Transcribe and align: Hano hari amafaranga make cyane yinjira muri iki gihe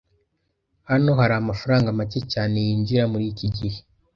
Hano 0.89 1.09
hari 1.19 1.33
amafaranga 1.41 1.95
make 1.97 2.19
cyane 2.33 2.55
yinjira 2.65 3.03
muri 3.11 3.25
iki 3.31 3.47
gihe 3.57 3.79